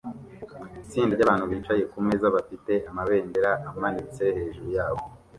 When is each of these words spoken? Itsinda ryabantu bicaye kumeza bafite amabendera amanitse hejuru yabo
Itsinda 0.83 1.13
ryabantu 1.13 1.45
bicaye 1.51 1.81
kumeza 1.91 2.25
bafite 2.35 2.73
amabendera 2.89 3.51
amanitse 3.69 4.23
hejuru 4.37 4.67
yabo 4.77 5.01